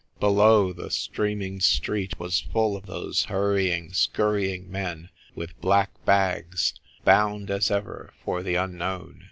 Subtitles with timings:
[0.19, 6.73] Below, the streaming street was full of those hurrying, scurrying men with black bags,
[7.05, 9.19] bound as ever for the Un known.